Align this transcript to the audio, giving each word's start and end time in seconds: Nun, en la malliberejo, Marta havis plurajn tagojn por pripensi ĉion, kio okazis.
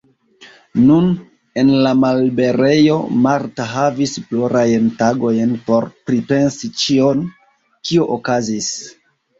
Nun, 0.85 1.09
en 1.63 1.69
la 1.87 1.91
malliberejo, 2.05 2.97
Marta 3.27 3.69
havis 3.75 4.17
plurajn 4.33 4.91
tagojn 5.05 5.57
por 5.69 5.91
pripensi 6.09 6.75
ĉion, 6.85 7.25
kio 7.91 8.13
okazis. 8.21 8.75